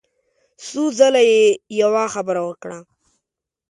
[0.65, 1.43] څو ځله يې
[1.81, 2.79] يوه خبره وکړه.